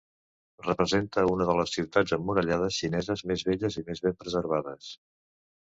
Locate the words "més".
3.33-3.45, 3.91-4.03